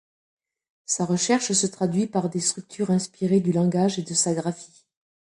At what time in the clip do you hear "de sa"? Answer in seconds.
4.01-4.33